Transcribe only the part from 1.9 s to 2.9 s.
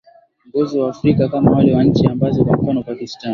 ambazo kwa mfano